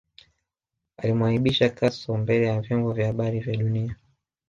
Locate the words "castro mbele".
1.69-2.45